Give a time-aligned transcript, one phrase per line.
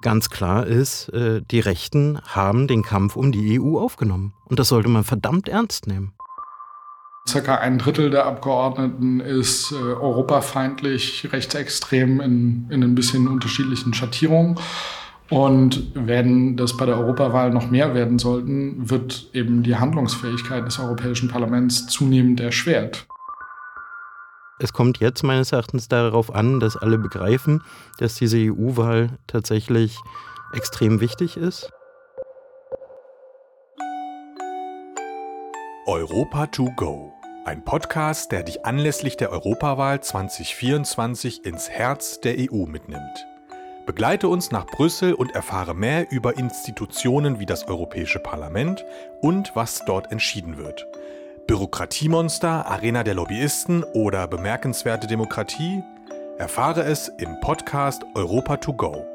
[0.00, 4.32] Ganz klar ist, äh, die Rechten haben den Kampf um die EU aufgenommen.
[4.44, 6.12] Und das sollte man verdammt ernst nehmen.
[7.28, 14.58] Circa ein Drittel der Abgeordneten ist äh, europafeindlich, rechtsextrem in, in ein bisschen unterschiedlichen Schattierungen.
[15.30, 20.78] Und wenn das bei der Europawahl noch mehr werden sollten, wird eben die Handlungsfähigkeit des
[20.78, 23.06] Europäischen Parlaments zunehmend erschwert.
[24.60, 27.62] Es kommt jetzt meines Erachtens darauf an, dass alle begreifen,
[27.98, 29.96] dass diese EU-Wahl tatsächlich
[30.52, 31.70] extrem wichtig ist.
[35.86, 37.12] Europa to go.
[37.44, 43.26] Ein Podcast, der dich anlässlich der Europawahl 2024 ins Herz der EU mitnimmt.
[43.86, 48.84] Begleite uns nach Brüssel und erfahre mehr über Institutionen wie das Europäische Parlament
[49.22, 50.84] und was dort entschieden wird.
[51.48, 55.82] Bürokratiemonster, Arena der Lobbyisten oder bemerkenswerte Demokratie?
[56.36, 59.06] Erfahre es im Podcast Europa to go.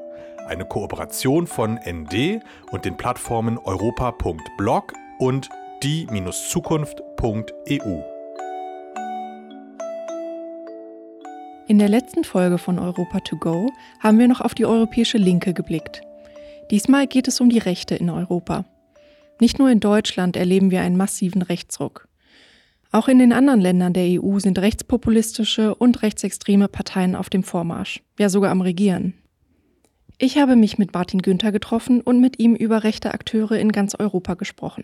[0.47, 5.48] Eine Kooperation von ND und den Plattformen europa.blog und
[5.84, 8.01] die-zukunft.eu.
[11.68, 15.53] In der letzten Folge von Europa to go haben wir noch auf die europäische Linke
[15.53, 16.01] geblickt.
[16.71, 18.65] Diesmal geht es um die Rechte in Europa.
[19.40, 22.07] Nicht nur in Deutschland erleben wir einen massiven Rechtsruck.
[22.94, 28.04] Auch in den anderen Ländern der EU sind rechtspopulistische und rechtsextreme Parteien auf dem Vormarsch,
[28.20, 29.16] ja sogar am Regieren.
[30.20, 33.96] Ich habe mich mit Martin Günther getroffen und mit ihm über rechte Akteure in ganz
[33.96, 34.84] Europa gesprochen.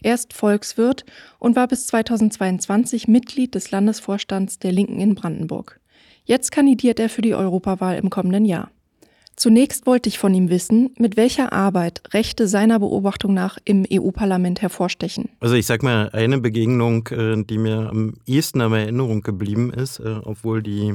[0.00, 1.04] Er ist Volkswirt
[1.40, 5.80] und war bis 2022 Mitglied des Landesvorstands der Linken in Brandenburg.
[6.24, 8.70] Jetzt kandidiert er für die Europawahl im kommenden Jahr.
[9.36, 14.62] Zunächst wollte ich von ihm wissen, mit welcher Arbeit Rechte seiner Beobachtung nach im EU-Parlament
[14.62, 15.28] hervorstechen.
[15.40, 20.00] Also ich sag mal, eine Begegnung, äh, die mir am ehesten in Erinnerung geblieben ist,
[20.00, 20.94] äh, obwohl die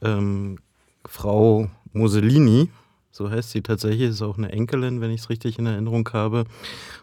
[0.00, 0.58] ähm,
[1.04, 2.70] Frau Mussolini,
[3.10, 6.44] so heißt sie tatsächlich, ist auch eine Enkelin, wenn ich es richtig in Erinnerung habe,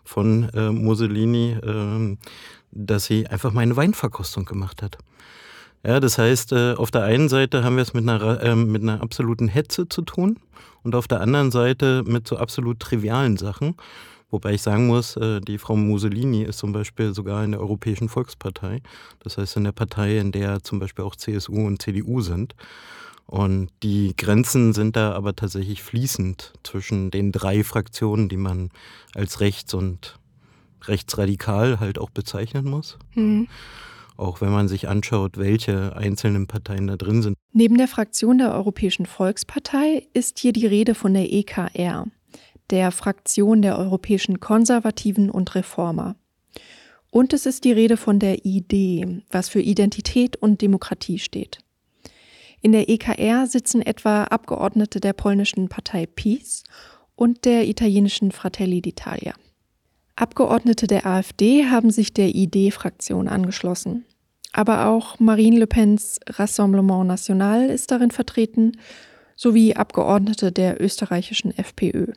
[0.04, 2.18] von äh, Mussolini, äh,
[2.72, 4.98] dass sie einfach meine Weinverkostung gemacht hat.
[5.86, 8.82] Ja, das heißt, äh, auf der einen Seite haben wir es mit einer, äh, mit
[8.82, 10.40] einer absoluten Hetze zu tun
[10.82, 13.76] und auf der anderen Seite mit so absolut trivialen Sachen.
[14.32, 18.10] Wobei ich sagen muss, äh, die Frau Mussolini ist zum Beispiel sogar in der Europäischen
[18.10, 18.82] Volkspartei.
[19.20, 22.56] Das heißt in der Partei, in der zum Beispiel auch CSU und CDU sind.
[23.28, 28.72] Und die Grenzen sind da aber tatsächlich fließend zwischen den drei Fraktionen, die man
[29.14, 30.18] als rechts und
[30.86, 32.98] rechtsradikal halt auch bezeichnen muss.
[33.14, 33.48] Mhm
[34.18, 37.38] auch wenn man sich anschaut, welche einzelnen Parteien da drin sind.
[37.52, 42.06] Neben der Fraktion der Europäischen Volkspartei ist hier die Rede von der EKR,
[42.70, 46.16] der Fraktion der Europäischen Konservativen und Reformer.
[47.12, 51.60] Und es ist die Rede von der ID, was für Identität und Demokratie steht.
[52.62, 56.64] In der EKR sitzen etwa Abgeordnete der polnischen Partei PiS
[57.16, 59.34] und der italienischen Fratelli d'Italia.
[60.16, 64.06] Abgeordnete der AfD haben sich der ID-Fraktion angeschlossen.
[64.54, 68.74] Aber auch Marine Le Pens Rassemblement National ist darin vertreten,
[69.36, 72.14] sowie Abgeordnete der österreichischen FPÖ.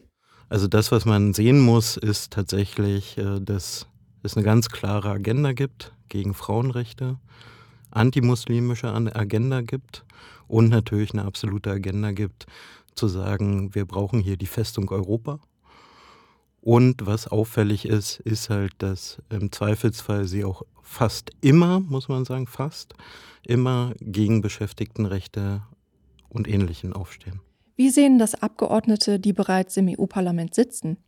[0.48, 3.86] Also das, was man sehen muss, ist tatsächlich, äh, dass
[4.22, 7.18] es eine ganz klare Agenda gibt gegen Frauenrechte,
[7.90, 10.04] antimuslimische Agenda gibt
[10.46, 12.46] und natürlich eine absolute Agenda gibt,
[12.94, 15.40] zu sagen, wir brauchen hier die Festung Europa.
[16.68, 22.26] Und was auffällig ist, ist halt, dass im Zweifelsfall sie auch fast immer, muss man
[22.26, 22.92] sagen, fast
[23.42, 25.62] immer gegen Beschäftigtenrechte
[26.28, 27.40] und Ähnlichen aufstehen.
[27.76, 30.98] Wie sehen das Abgeordnete, die bereits im EU-Parlament sitzen?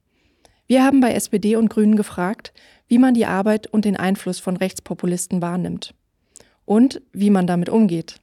[0.66, 2.54] Wir haben bei SPD und Grünen gefragt,
[2.88, 5.94] wie man die Arbeit und den Einfluss von Rechtspopulisten wahrnimmt
[6.64, 8.22] und wie man damit umgeht.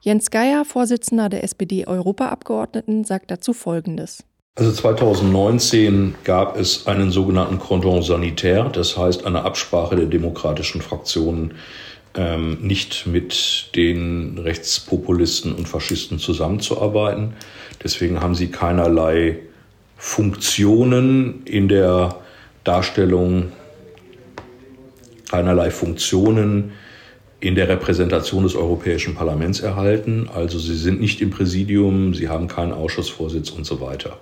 [0.00, 4.24] Jens Geier, Vorsitzender der SPD-Europaabgeordneten, sagt dazu Folgendes.
[4.60, 11.54] Also 2019 gab es einen sogenannten Cordon sanitaire, das heißt eine Absprache der demokratischen Fraktionen,
[12.14, 17.32] ähm, nicht mit den Rechtspopulisten und Faschisten zusammenzuarbeiten.
[17.82, 19.38] Deswegen haben sie keinerlei
[19.96, 22.16] Funktionen in der
[22.62, 23.52] Darstellung,
[25.30, 26.72] keinerlei Funktionen
[27.40, 30.28] in der Repräsentation des Europäischen Parlaments erhalten.
[30.32, 34.18] Also sie sind nicht im Präsidium, sie haben keinen Ausschussvorsitz und so weiter.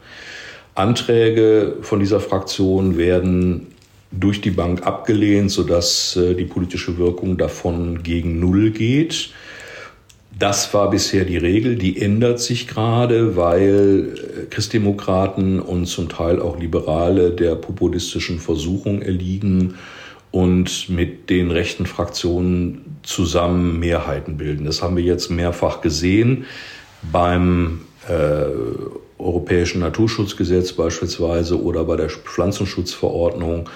[0.75, 3.67] Anträge von dieser Fraktion werden
[4.13, 9.31] durch die Bank abgelehnt, sodass äh, die politische Wirkung davon gegen Null geht.
[10.39, 16.41] Das war bisher die Regel, die ändert sich gerade, weil äh, Christdemokraten und zum Teil
[16.41, 19.75] auch Liberale der populistischen Versuchung erliegen,
[20.31, 24.65] und mit den rechten Fraktionen zusammen Mehrheiten bilden.
[24.65, 26.45] Das haben wir jetzt mehrfach gesehen
[27.11, 28.45] beim äh,
[29.19, 33.69] europäischen Naturschutzgesetz beispielsweise oder bei der Pflanzenschutzverordnung.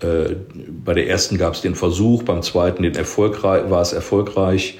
[0.00, 0.36] Äh,
[0.84, 4.78] bei der ersten gab es den Versuch, beim zweiten den erfolgreich, war es erfolgreich,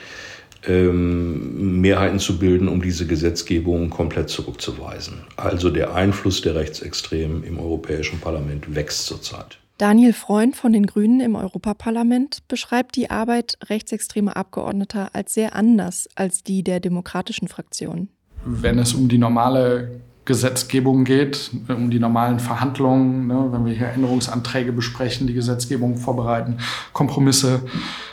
[0.67, 5.25] ähm, Mehrheiten zu bilden, um diese Gesetzgebung komplett zurückzuweisen.
[5.37, 9.59] Also der Einfluss der Rechtsextremen im Europäischen Parlament wächst zurzeit.
[9.83, 16.09] Daniel Freund von den Grünen im Europaparlament beschreibt die Arbeit rechtsextremer Abgeordneter als sehr anders
[16.15, 18.09] als die der demokratischen Fraktion.
[18.45, 23.89] Wenn es um die normale Gesetzgebung geht, um die normalen Verhandlungen, ne, wenn wir hier
[23.89, 26.59] Änderungsanträge besprechen, die Gesetzgebung vorbereiten,
[26.93, 27.63] Kompromisse,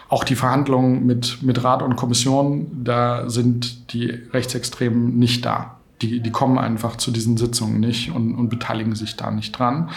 [0.07, 5.78] auch die Verhandlungen mit, mit Rat und Kommission, da sind die Rechtsextremen nicht da.
[6.01, 9.89] Die, die kommen einfach zu diesen Sitzungen nicht und, und beteiligen sich da nicht dran.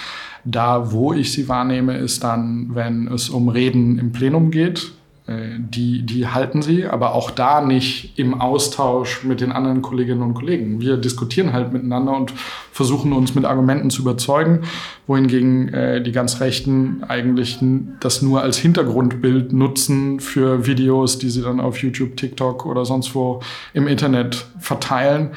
[0.44, 4.92] Da, wo ich sie wahrnehme, ist dann, wenn es um Reden im Plenum geht.
[5.32, 10.22] Äh, die, die halten sie, aber auch da nicht im Austausch mit den anderen Kolleginnen
[10.22, 10.80] und Kollegen.
[10.80, 12.32] Wir diskutieren halt miteinander und
[12.72, 14.62] versuchen uns mit Argumenten zu überzeugen,
[15.06, 17.58] wohingegen äh, die ganz Rechten eigentlich
[18.00, 23.14] das nur als Hintergrundbild nutzen für Videos, die sie dann auf YouTube, TikTok oder sonst
[23.14, 23.40] wo
[23.74, 25.30] im Internet verteilen.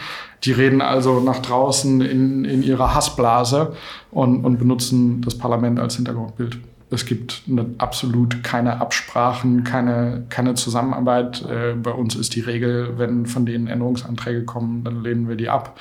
[0.43, 3.73] Die reden also nach draußen in, in ihrer Hassblase
[4.11, 6.59] und, und benutzen das Parlament als Hintergrundbild.
[6.91, 7.43] Es gibt
[7.77, 11.43] absolut keine Absprachen, keine, keine Zusammenarbeit.
[11.43, 15.49] Äh, bei uns ist die Regel, wenn von denen Änderungsanträge kommen, dann lehnen wir die
[15.49, 15.79] ab.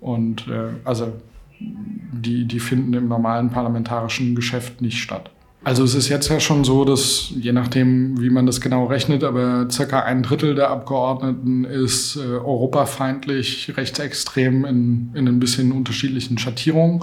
[0.00, 1.12] Und äh, also
[1.58, 5.30] die, die finden im normalen parlamentarischen Geschäft nicht statt.
[5.66, 9.24] Also es ist jetzt ja schon so, dass je nachdem, wie man das genau rechnet,
[9.24, 16.38] aber circa ein Drittel der Abgeordneten ist äh, europafeindlich, rechtsextrem in, in ein bisschen unterschiedlichen
[16.38, 17.02] Schattierungen.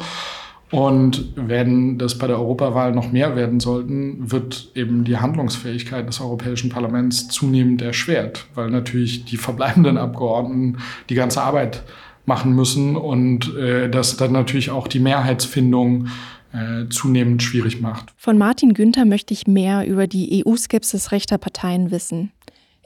[0.73, 6.19] Und wenn das bei der Europawahl noch mehr werden sollten, wird eben die Handlungsfähigkeit des
[6.19, 10.79] Europäischen Parlaments zunehmend erschwert, weil natürlich die verbleibenden Abgeordneten
[11.09, 11.83] die ganze Arbeit
[12.25, 16.07] machen müssen und äh, das dann natürlich auch die Mehrheitsfindung
[16.53, 18.11] äh, zunehmend schwierig macht.
[18.17, 22.31] Von Martin Günther möchte ich mehr über die EU-Skepsis rechter Parteien wissen.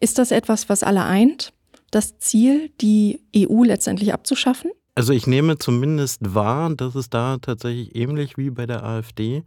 [0.01, 1.53] Ist das etwas, was alle eint?
[1.91, 4.71] Das Ziel, die EU letztendlich abzuschaffen?
[4.97, 9.43] Also ich nehme zumindest wahr, dass es da tatsächlich ähnlich wie bei der AfD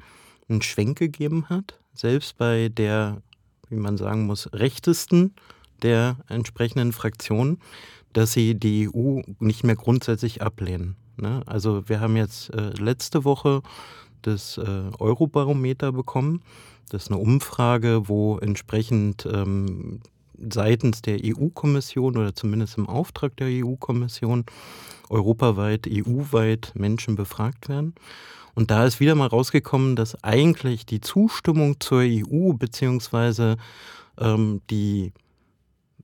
[0.49, 1.81] einen Schwenk gegeben hat.
[1.93, 3.20] Selbst bei der,
[3.69, 5.35] wie man sagen muss, rechtesten
[5.82, 7.58] der entsprechenden Fraktionen,
[8.12, 10.94] dass sie die EU nicht mehr grundsätzlich ablehnen.
[11.17, 11.43] Ne?
[11.47, 13.62] Also wir haben jetzt äh, letzte Woche
[14.23, 14.62] das äh,
[15.00, 16.44] Eurobarometer bekommen.
[16.91, 20.00] Das ist eine Umfrage, wo entsprechend ähm,
[20.52, 24.44] seitens der EU-Kommission oder zumindest im Auftrag der EU-Kommission
[25.08, 27.94] europaweit, EU-weit Menschen befragt werden.
[28.54, 33.56] Und da ist wieder mal rausgekommen, dass eigentlich die Zustimmung zur EU beziehungsweise
[34.19, 35.12] ähm, die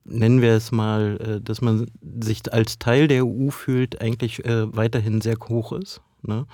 [0.09, 1.91] nennen wir es mal, äh, dass man
[2.21, 6.01] sich als Teil der EU fühlt, eigentlich äh, weiterhin sehr hoch ist.
[6.23, 6.47] Ne?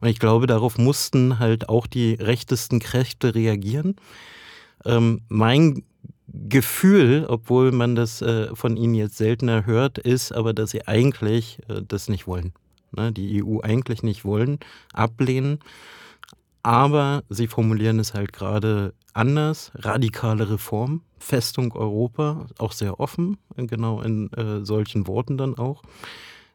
[0.00, 3.96] Und ich glaube, darauf mussten halt auch die rechtesten Kräfte reagieren.
[4.84, 5.82] Ähm, mein
[6.32, 11.58] Gefühl, obwohl man das äh, von ihnen jetzt seltener hört, ist aber, dass sie eigentlich
[11.68, 12.52] äh, das nicht wollen.
[12.92, 13.12] Ne?
[13.12, 14.58] Die EU eigentlich nicht wollen,
[14.92, 15.58] ablehnen.
[16.62, 19.72] Aber sie formulieren es halt gerade anders.
[19.74, 25.82] Radikale Reform, Festung Europa, auch sehr offen, genau in äh, solchen Worten dann auch.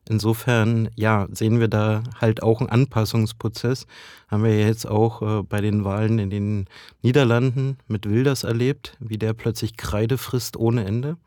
[0.08, 3.88] Insofern, ja, sehen wir da halt auch einen Anpassungsprozess.
[4.28, 6.66] Haben wir jetzt auch äh, bei den Wahlen in den
[7.02, 11.18] Niederlanden mit Wilders erlebt, wie der plötzlich Kreide frisst ohne Ende.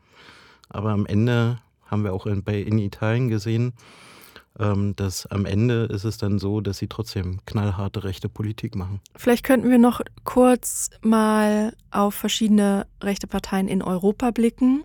[0.69, 3.73] Aber am Ende haben wir auch in, bei, in Italien gesehen,
[4.59, 9.01] ähm, dass am Ende ist es dann so, dass sie trotzdem knallharte rechte Politik machen.
[9.15, 14.83] Vielleicht könnten wir noch kurz mal auf verschiedene rechte Parteien in Europa blicken.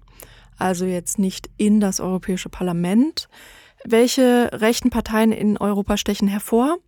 [0.59, 3.29] Also jetzt nicht in das Europäische Parlament.
[3.87, 6.79] Welche rechten Parteien in Europa stechen hervor?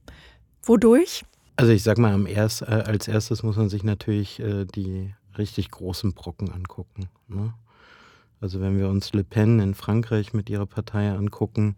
[0.62, 1.24] Wodurch?
[1.56, 5.70] Also ich sag mal, erst, äh, als erstes muss man sich natürlich äh, die richtig
[5.70, 7.08] großen Brocken angucken.
[7.28, 7.52] Ne?
[8.40, 11.76] Also wenn wir uns Le Pen in Frankreich mit ihrer Partei angucken,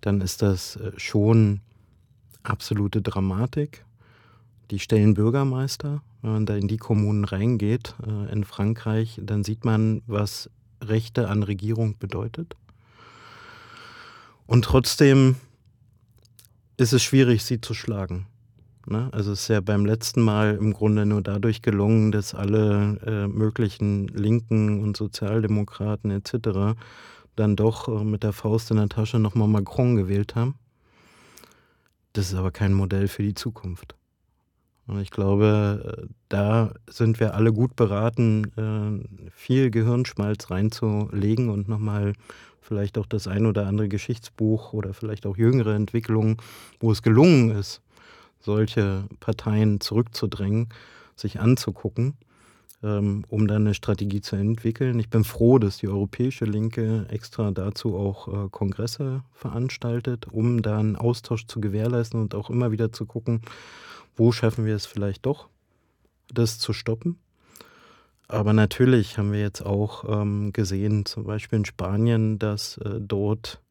[0.00, 1.60] dann ist das äh, schon
[2.42, 3.84] absolute Dramatik.
[4.70, 6.02] Die stellen Bürgermeister.
[6.22, 10.48] Wenn man da in die Kommunen reingeht äh, in Frankreich, dann sieht man, was
[10.82, 12.56] Rechte an Regierung bedeutet.
[14.46, 15.36] Und trotzdem
[16.76, 18.26] ist es schwierig, sie zu schlagen.
[18.86, 19.08] Ne?
[19.12, 23.26] Also es ist ja beim letzten Mal im Grunde nur dadurch gelungen, dass alle äh,
[23.28, 26.76] möglichen Linken und Sozialdemokraten etc.
[27.36, 30.56] dann doch äh, mit der Faust in der Tasche nochmal Macron gewählt haben.
[32.12, 33.96] Das ist aber kein Modell für die Zukunft.
[34.86, 41.68] Und ich glaube, äh, da sind wir alle gut beraten, äh, viel Gehirnschmalz reinzulegen und
[41.68, 42.12] nochmal
[42.64, 46.38] vielleicht auch das ein oder andere Geschichtsbuch oder vielleicht auch jüngere Entwicklungen,
[46.80, 47.82] wo es gelungen ist,
[48.40, 50.70] solche Parteien zurückzudrängen,
[51.14, 52.14] sich anzugucken,
[52.82, 54.98] ähm, um dann eine Strategie zu entwickeln.
[54.98, 60.78] Ich bin froh, dass die Europäische Linke extra dazu auch äh, Kongresse veranstaltet, um da
[60.78, 63.42] einen Austausch zu gewährleisten und auch immer wieder zu gucken,
[64.16, 65.48] wo schaffen wir es vielleicht doch,
[66.32, 67.18] das zu stoppen.
[68.34, 73.62] Aber natürlich haben wir jetzt auch ähm, gesehen, zum Beispiel in Spanien, dass äh, dort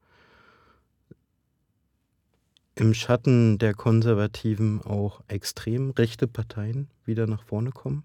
[2.76, 8.04] im Schatten der Konservativen auch extrem rechte Parteien wieder nach vorne kommen.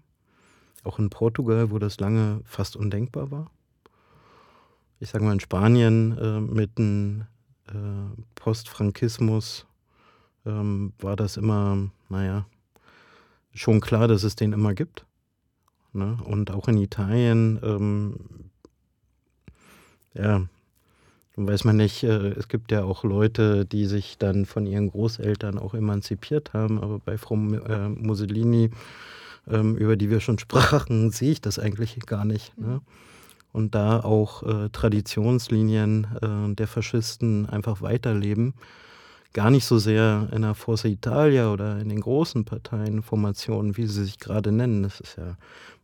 [0.83, 3.49] Auch in Portugal, wo das lange fast undenkbar war.
[4.99, 7.23] Ich sage mal, in Spanien äh, mit dem
[7.69, 9.65] äh, Postfrankismus
[10.45, 12.45] ähm, war das immer, naja,
[13.53, 15.05] schon klar, dass es den immer gibt.
[15.93, 16.17] Ne?
[16.23, 18.15] Und auch in Italien, ähm,
[20.13, 20.41] ja,
[21.35, 25.57] weiß man nicht, äh, es gibt ja auch Leute, die sich dann von ihren Großeltern
[25.57, 28.71] auch emanzipiert haben, aber bei Frau äh, Mussolini,
[29.49, 32.57] ähm, über die wir schon sprachen, sehe ich das eigentlich gar nicht.
[32.57, 32.81] Ne?
[33.51, 38.53] Und da auch äh, Traditionslinien äh, der Faschisten einfach weiterleben
[39.33, 44.05] gar nicht so sehr in der Forza Italia oder in den großen Parteienformationen, wie sie
[44.05, 44.83] sich gerade nennen.
[44.83, 45.37] Das ist ja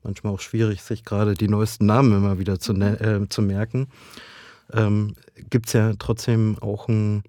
[0.05, 3.87] manchmal auch schwierig, sich gerade die neuesten Namen immer wieder zu, äh, zu merken.
[4.71, 5.15] Ähm,
[5.49, 7.23] Gibt es ja trotzdem auch ein,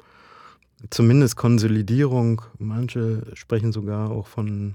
[0.90, 2.42] zumindest Konsolidierung.
[2.58, 4.74] Manche sprechen sogar auch von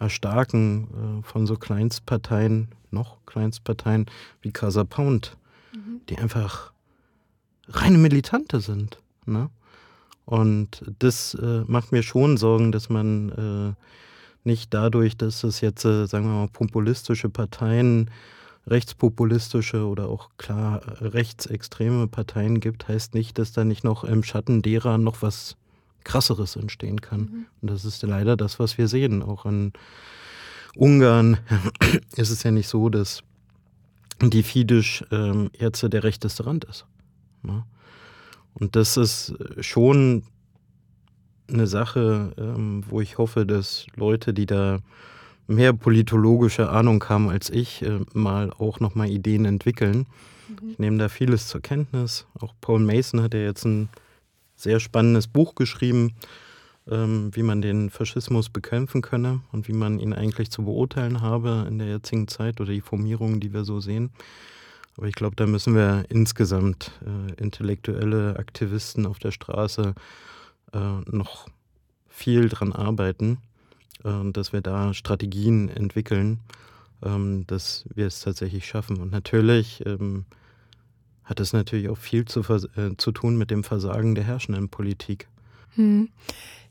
[0.00, 4.06] Erstarken äh, von so Kleinstparteien, noch Kleinstparteien
[4.40, 5.36] wie Casa Pound,
[5.72, 6.00] mhm.
[6.08, 6.72] die einfach
[7.68, 8.98] reine Militante sind.
[9.26, 9.48] Ne?
[10.24, 13.82] Und das äh, macht mir schon Sorgen, dass man äh,
[14.44, 18.10] nicht dadurch, dass es jetzt, äh, sagen wir mal, populistische Parteien,
[18.66, 24.22] rechtspopulistische oder auch klar äh, rechtsextreme Parteien gibt, heißt nicht, dass da nicht noch im
[24.22, 25.56] Schatten derer noch was
[26.04, 27.20] Krasseres entstehen kann.
[27.20, 27.46] Mhm.
[27.60, 29.22] Und das ist leider das, was wir sehen.
[29.22, 29.72] Auch in
[30.76, 31.38] Ungarn
[32.16, 33.22] ist es ja nicht so, dass
[34.20, 36.86] die Fidesz ähm, jetzt der rechteste Rand ist.
[37.42, 37.64] Ne?
[38.54, 40.24] Und das ist schon
[41.52, 44.80] eine Sache, ähm, wo ich hoffe, dass Leute, die da
[45.46, 50.06] mehr politologische Ahnung haben als ich, äh, mal auch nochmal Ideen entwickeln.
[50.48, 50.70] Mhm.
[50.70, 52.26] Ich nehme da vieles zur Kenntnis.
[52.40, 53.88] Auch Paul Mason hat ja jetzt ein
[54.56, 56.12] sehr spannendes Buch geschrieben,
[56.90, 61.66] ähm, wie man den Faschismus bekämpfen könne und wie man ihn eigentlich zu beurteilen habe
[61.68, 64.10] in der jetzigen Zeit oder die Formierungen, die wir so sehen.
[64.96, 69.94] Aber ich glaube, da müssen wir insgesamt äh, intellektuelle Aktivisten auf der Straße
[70.72, 71.48] noch
[72.12, 73.38] viel dran arbeiten,
[74.04, 76.38] äh, dass wir da Strategien entwickeln,
[77.02, 79.00] ähm, dass wir es tatsächlich schaffen.
[79.00, 80.24] Und natürlich ähm,
[81.24, 85.28] hat es natürlich auch viel zu, äh, zu tun mit dem Versagen der herrschenden Politik.
[85.74, 86.10] Hm.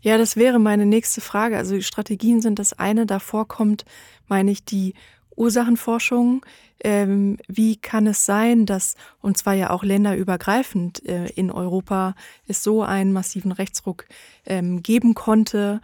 [0.01, 1.57] Ja, das wäre meine nächste Frage.
[1.57, 3.05] Also Strategien sind das eine.
[3.05, 3.85] Davor kommt,
[4.27, 4.93] meine ich, die
[5.41, 6.45] Ursachenforschung.
[6.83, 12.15] Ähm, wie kann es sein, dass, und zwar ja auch länderübergreifend äh, in Europa,
[12.47, 14.05] es so einen massiven Rechtsruck
[14.45, 15.81] ähm, geben konnte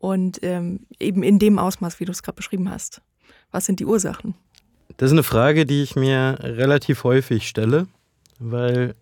[0.00, 3.00] und ähm, eben in dem Ausmaß, wie du es gerade beschrieben hast?
[3.50, 4.34] Was sind die Ursachen?
[4.98, 7.86] Das ist eine Frage, die ich mir relativ häufig stelle,
[8.38, 8.94] weil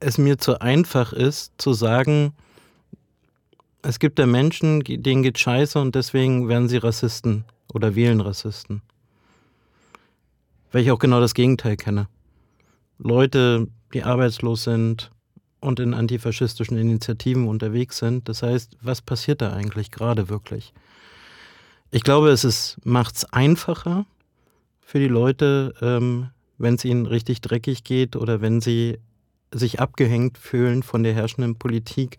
[0.00, 2.32] es mir zu einfach ist, zu sagen,
[3.82, 8.82] es gibt da Menschen, denen geht scheiße und deswegen werden sie Rassisten oder wählen Rassisten.
[10.72, 12.08] Weil ich auch genau das Gegenteil kenne.
[12.98, 15.10] Leute, die arbeitslos sind
[15.60, 18.28] und in antifaschistischen Initiativen unterwegs sind.
[18.28, 20.72] Das heißt, was passiert da eigentlich gerade wirklich?
[21.90, 24.06] Ich glaube, es macht es einfacher
[24.80, 28.98] für die Leute, ähm, wenn es ihnen richtig dreckig geht oder wenn sie
[29.52, 32.18] sich abgehängt fühlen von der herrschenden Politik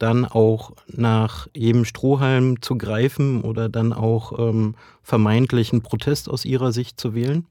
[0.00, 6.72] dann auch nach jedem Strohhalm zu greifen oder dann auch ähm, vermeintlichen Protest aus ihrer
[6.72, 7.46] Sicht zu wählen.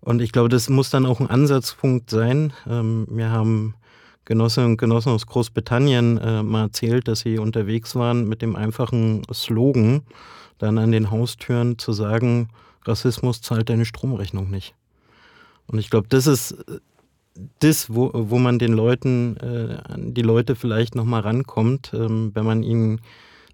[0.00, 2.52] Und ich glaube, das muss dann auch ein Ansatzpunkt sein.
[2.68, 3.74] Ähm, wir haben
[4.26, 9.22] Genossinnen und Genossen aus Großbritannien äh, mal erzählt, dass sie unterwegs waren mit dem einfachen
[9.34, 10.02] Slogan,
[10.58, 12.48] dann an den Haustüren zu sagen,
[12.84, 14.74] Rassismus zahlt deine Stromrechnung nicht.
[15.66, 16.64] Und ich glaube, das ist
[17.60, 22.62] das, wo, wo man den Leuten, äh, die Leute vielleicht nochmal rankommt, ähm, wenn man
[22.62, 23.00] ihnen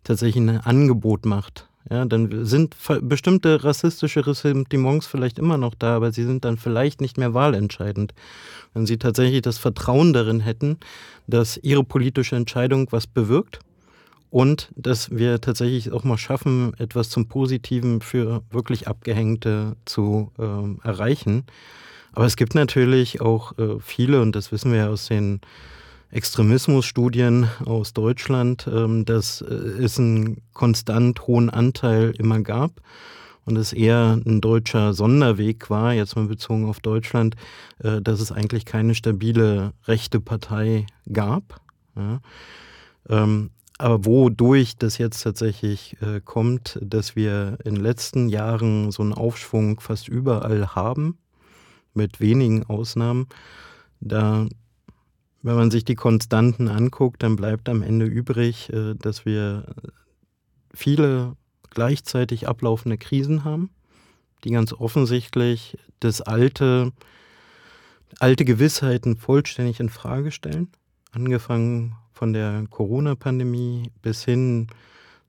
[0.04, 1.68] tatsächlich ein Angebot macht.
[1.88, 7.00] Ja, dann sind bestimmte rassistische Ressentiments vielleicht immer noch da, aber sie sind dann vielleicht
[7.00, 8.12] nicht mehr wahlentscheidend.
[8.74, 10.78] Wenn sie tatsächlich das Vertrauen darin hätten,
[11.28, 13.60] dass ihre politische Entscheidung was bewirkt
[14.30, 20.88] und dass wir tatsächlich auch mal schaffen, etwas zum Positiven für wirklich Abgehängte zu äh,
[20.88, 21.44] erreichen
[22.16, 25.42] Aber es gibt natürlich auch äh, viele, und das wissen wir ja aus den
[26.10, 32.80] Extremismusstudien aus Deutschland, ähm, dass äh, es einen konstant hohen Anteil immer gab
[33.44, 37.36] und es eher ein deutscher Sonderweg war, jetzt mal bezogen auf Deutschland,
[37.80, 41.60] äh, dass es eigentlich keine stabile rechte Partei gab.
[41.96, 42.20] Ja.
[43.10, 49.02] Ähm, aber wodurch das jetzt tatsächlich äh, kommt, dass wir in den letzten Jahren so
[49.02, 51.18] einen Aufschwung fast überall haben,
[51.96, 53.26] mit wenigen Ausnahmen,
[54.00, 54.46] da,
[55.42, 59.74] wenn man sich die Konstanten anguckt, dann bleibt am Ende übrig, äh, dass wir
[60.72, 61.36] viele
[61.70, 63.70] gleichzeitig ablaufende Krisen haben,
[64.44, 66.92] die ganz offensichtlich das alte,
[68.18, 70.68] alte Gewissheiten vollständig in Frage stellen.
[71.12, 74.68] Angefangen von der Corona-Pandemie bis hin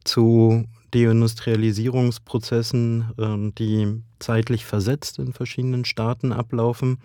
[0.04, 0.66] zu
[1.06, 7.00] Deindustrialisierungsprozessen, ähm, die zeitlich versetzt in verschiedenen Staaten ablaufen,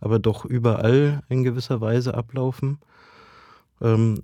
[0.00, 2.78] aber doch überall in gewisser Weise ablaufen.
[3.80, 4.22] Ähm,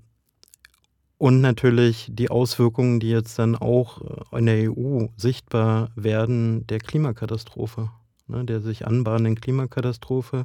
[1.18, 4.00] und natürlich die Auswirkungen, die jetzt dann auch
[4.32, 7.90] äh, in der EU sichtbar werden, der Klimakatastrophe,
[8.26, 10.44] ne, der sich anbahnenden Klimakatastrophe.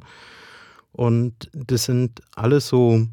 [0.92, 3.06] Und das sind alles so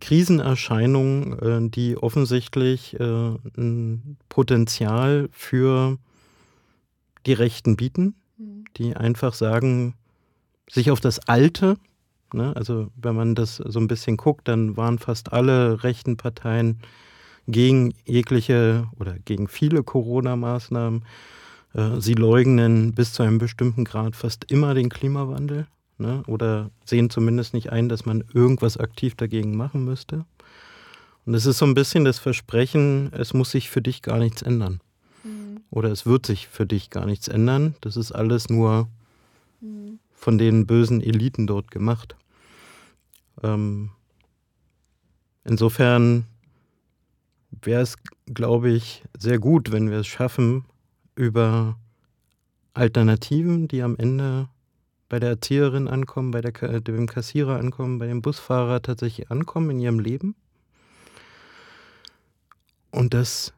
[0.00, 5.98] Krisenerscheinungen, äh, die offensichtlich äh, ein Potenzial für
[7.26, 8.64] die Rechten bieten, mhm.
[8.76, 9.94] die einfach sagen,
[10.70, 11.76] sich auf das Alte,
[12.34, 12.54] Ne?
[12.54, 16.80] Also wenn man das so ein bisschen guckt, dann waren fast alle rechten Parteien
[17.46, 21.04] gegen jegliche oder gegen viele Corona-Maßnahmen.
[21.74, 25.66] Äh, sie leugnen bis zu einem bestimmten Grad fast immer den Klimawandel
[26.00, 26.22] ne?
[26.26, 30.24] oder sehen zumindest nicht ein, dass man irgendwas aktiv dagegen machen müsste.
[31.26, 34.42] Und es ist so ein bisschen das Versprechen, es muss sich für dich gar nichts
[34.42, 34.80] ändern.
[35.22, 35.60] Mhm.
[35.70, 37.74] Oder es wird sich für dich gar nichts ändern.
[37.82, 38.88] Das ist alles nur
[39.60, 39.98] mhm.
[40.12, 42.16] von den bösen Eliten dort gemacht.
[43.42, 43.90] Ähm,
[45.44, 46.24] insofern
[47.62, 50.64] wäre es, glaube ich, sehr gut, wenn wir es schaffen,
[51.14, 51.76] über
[52.72, 54.48] Alternativen, die am Ende
[55.10, 59.80] bei der Erzieherin ankommen, bei der, dem Kassierer ankommen, bei dem Busfahrer tatsächlich ankommen in
[59.80, 60.34] ihrem Leben.
[62.90, 63.52] Und das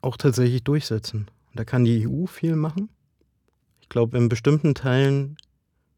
[0.00, 1.28] auch tatsächlich durchsetzen.
[1.54, 2.88] Da kann die EU viel machen.
[3.80, 5.36] Ich glaube, in bestimmten Teilen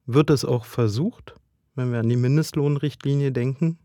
[0.07, 1.35] wird es auch versucht
[1.75, 3.79] wenn wir an die Mindestlohnrichtlinie denken.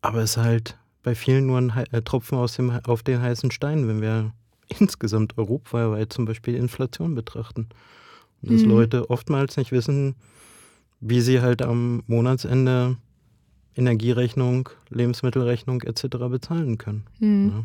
[0.00, 3.50] Aber es ist halt bei vielen nur ein äh, Tropfen aus dem, auf den heißen
[3.50, 4.32] Stein, wenn wir
[4.78, 7.68] insgesamt europaweit zum Beispiel Inflation betrachten.
[8.42, 8.68] Dass mhm.
[8.68, 10.14] Leute oftmals nicht wissen,
[11.00, 12.96] wie sie halt am Monatsende
[13.76, 16.02] Energierechnung, Lebensmittelrechnung etc.
[16.28, 17.04] bezahlen können.
[17.20, 17.52] Mhm.
[17.54, 17.64] Ja.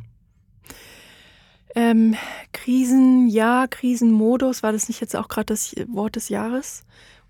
[1.75, 2.15] Ähm,
[2.51, 6.83] Krisen, ja, Krisenmodus, war das nicht jetzt auch gerade das Wort des Jahres?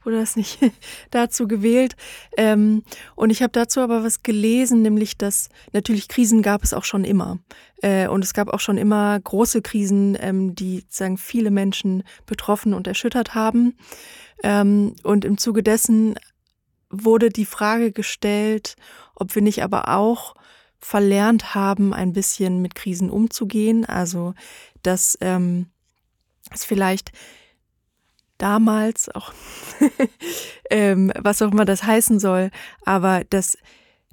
[0.05, 0.59] Wurde das nicht
[1.11, 1.95] dazu gewählt.
[2.37, 2.83] Ähm,
[3.15, 7.03] und ich habe dazu aber was gelesen, nämlich dass natürlich Krisen gab es auch schon
[7.03, 7.39] immer.
[7.81, 12.73] Äh, und es gab auch schon immer große Krisen, ähm, die sagen viele Menschen betroffen
[12.73, 13.75] und erschüttert haben.
[14.43, 16.15] Ähm, und im Zuge dessen
[16.89, 18.75] wurde die Frage gestellt,
[19.15, 20.35] ob wir nicht aber auch
[20.79, 23.85] verlernt haben, ein bisschen mit Krisen umzugehen.
[23.85, 24.33] Also
[24.83, 25.67] dass ähm,
[26.51, 27.11] es vielleicht
[28.43, 29.31] damals, auch
[30.69, 32.51] ähm, was auch immer das heißen soll,
[32.83, 33.57] aber dass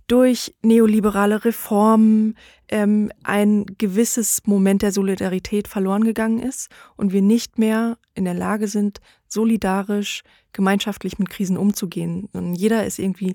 [0.06, 2.36] durch neoliberale Reformen
[2.68, 8.34] ähm, ein gewisses Moment der Solidarität verloren gegangen ist und wir nicht mehr in der
[8.34, 12.28] Lage sind, solidarisch, gemeinschaftlich mit Krisen umzugehen.
[12.32, 13.34] Und jeder ist irgendwie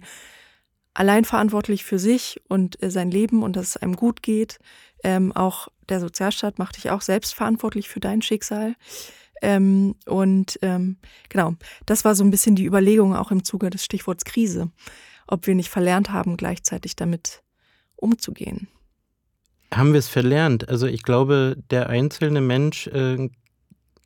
[0.94, 4.60] allein verantwortlich für sich und äh, sein Leben und dass es einem gut geht.
[5.04, 8.76] Ähm, auch der Sozialstaat macht dich auch selbst verantwortlich für dein Schicksal.
[9.42, 10.98] Ähm, und ähm,
[11.30, 14.72] genau, das war so ein bisschen die Überlegung auch im Zuge des Stichworts Krise,
[15.28, 17.44] ob wir nicht verlernt haben, gleichzeitig damit
[17.96, 18.68] umzugehen.
[19.74, 20.70] Haben wir es verlernt?
[20.70, 23.30] Also ich glaube, der einzelne Mensch, äh,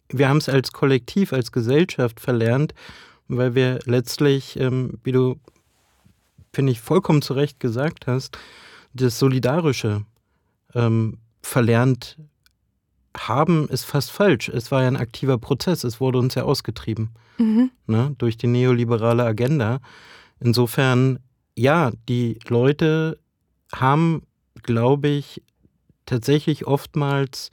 [0.10, 2.74] wir haben es als Kollektiv, als Gesellschaft verlernt,
[3.28, 5.39] weil wir letztlich, ähm, wie du,
[6.54, 8.38] finde ich, vollkommen zu Recht gesagt hast,
[8.94, 10.06] das Solidarische
[10.74, 12.18] ähm, verlernt
[13.17, 14.50] haben ist fast falsch.
[14.50, 15.84] Es war ja ein aktiver Prozess.
[15.84, 17.72] Es wurde uns ja ausgetrieben mhm.
[17.88, 19.80] ne, durch die neoliberale Agenda.
[20.39, 21.19] Insofern,
[21.56, 23.19] ja, die Leute
[23.74, 24.24] haben,
[24.63, 25.41] glaube ich,
[26.06, 27.52] tatsächlich oftmals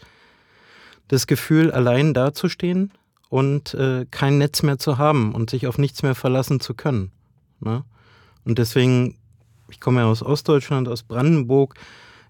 [1.08, 2.92] das Gefühl, allein dazustehen
[3.28, 7.12] und äh, kein Netz mehr zu haben und sich auf nichts mehr verlassen zu können.
[7.60, 7.84] Ne?
[8.44, 9.16] Und deswegen,
[9.70, 11.74] ich komme ja aus Ostdeutschland, aus Brandenburg,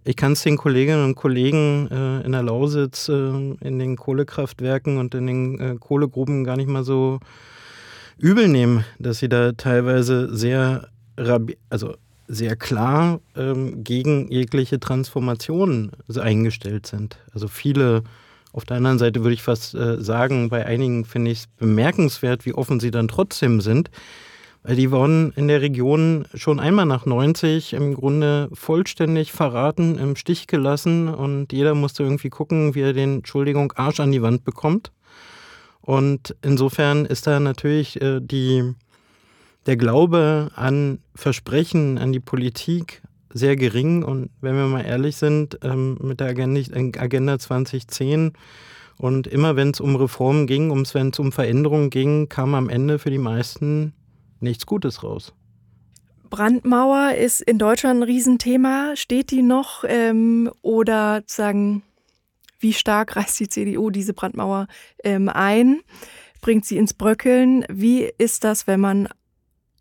[0.06, 4.98] ich kann es den Kolleginnen und Kollegen äh, in der Lausitz, äh, in den Kohlekraftwerken
[4.98, 7.18] und in den äh, Kohlegruben gar nicht mal so
[8.16, 10.88] übel nehmen, dass sie da teilweise sehr,
[11.68, 11.96] also
[12.28, 17.18] sehr klar ähm, gegen jegliche Transformation eingestellt sind.
[17.34, 18.04] Also viele,
[18.52, 22.46] auf der anderen Seite würde ich fast äh, sagen, bei einigen finde ich es bemerkenswert,
[22.46, 23.90] wie offen sie dann trotzdem sind.
[24.68, 30.48] Die wurden in der Region schon einmal nach 90 im Grunde vollständig verraten, im Stich
[30.48, 34.90] gelassen und jeder musste irgendwie gucken, wie er den, Entschuldigung, Arsch an die Wand bekommt.
[35.82, 38.74] Und insofern ist da natürlich äh, die,
[39.66, 43.02] der Glaube an Versprechen, an die Politik
[43.32, 44.02] sehr gering.
[44.02, 46.60] Und wenn wir mal ehrlich sind, ähm, mit der Agenda,
[47.00, 48.32] Agenda 2010
[48.98, 52.98] und immer wenn es um Reformen ging, wenn es um Veränderungen ging, kam am Ende
[52.98, 53.92] für die meisten
[54.40, 55.34] nichts Gutes raus.
[56.28, 58.96] Brandmauer ist in Deutschland ein Riesenthema.
[58.96, 59.84] Steht die noch?
[59.86, 61.82] Ähm, oder sagen,
[62.58, 64.66] wie stark reißt die CDU diese Brandmauer
[65.04, 65.80] ähm, ein?
[66.40, 67.64] Bringt sie ins Bröckeln?
[67.68, 69.08] Wie ist das, wenn man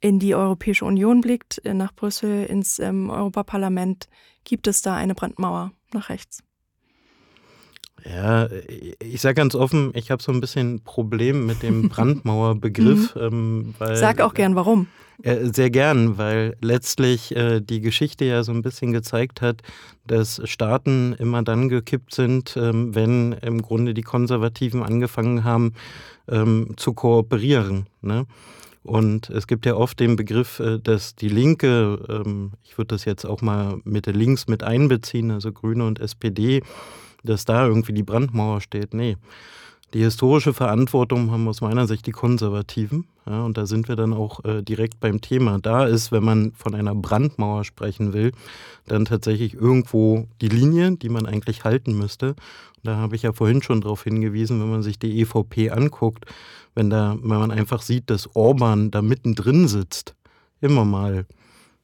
[0.01, 4.07] in die Europäische Union blickt, äh, nach Brüssel, ins ähm, Europaparlament?
[4.43, 6.43] Gibt es da eine Brandmauer nach rechts?
[8.07, 8.47] Ja,
[8.99, 13.15] ich sage ganz offen, ich habe so ein bisschen ein Problem mit dem Brandmauerbegriff.
[13.15, 13.73] mhm.
[13.81, 14.87] ähm, Sag auch gern warum.
[15.23, 19.61] Äh, sehr gern, weil letztlich äh, die Geschichte ja so ein bisschen gezeigt hat,
[20.05, 25.73] dass Staaten immer dann gekippt sind, ähm, wenn im Grunde die Konservativen angefangen haben
[26.27, 27.87] ähm, zu kooperieren.
[28.01, 28.25] Ne?
[28.83, 33.05] Und es gibt ja oft den Begriff, äh, dass die Linke, ähm, ich würde das
[33.05, 36.61] jetzt auch mal Mitte links mit einbeziehen, also Grüne und SPD,
[37.25, 38.93] dass da irgendwie die Brandmauer steht.
[38.93, 39.17] Nee.
[39.93, 43.05] Die historische Verantwortung haben aus meiner Sicht die Konservativen.
[43.25, 45.57] Ja, und da sind wir dann auch äh, direkt beim Thema.
[45.59, 48.31] Da ist, wenn man von einer Brandmauer sprechen will,
[48.88, 52.29] dann tatsächlich irgendwo die Linie, die man eigentlich halten müsste.
[52.29, 56.25] Und da habe ich ja vorhin schon darauf hingewiesen, wenn man sich die EVP anguckt,
[56.73, 60.13] wenn, da, wenn man einfach sieht, dass Orban da mittendrin sitzt,
[60.59, 61.25] immer mal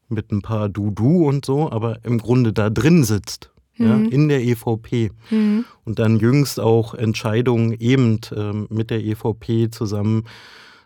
[0.10, 3.50] mit ein paar Du-Du und so, aber im Grunde da drin sitzt
[3.82, 4.10] ja, mhm.
[4.10, 5.12] in der EVP.
[5.30, 5.65] Mhm.
[5.86, 10.24] Und dann jüngst auch Entscheidungen eben äh, mit der EVP zusammen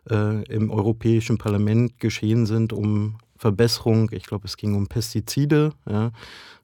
[0.09, 6.11] äh, im Europäischen Parlament geschehen sind, um Verbesserung, ich glaube, es ging um Pestizide, ja,